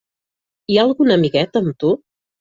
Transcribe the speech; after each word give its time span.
Hi 0.71 0.77
ha 0.79 0.85
algun 0.87 1.13
amiguet 1.15 1.59
amb 1.61 1.77
tu? 1.85 1.93